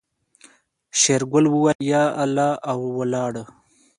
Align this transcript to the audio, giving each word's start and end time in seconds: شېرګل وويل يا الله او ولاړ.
شېرګل 0.99 1.45
وويل 1.53 1.79
يا 1.93 2.03
الله 2.23 2.51
او 2.71 2.79
ولاړ. 2.97 3.33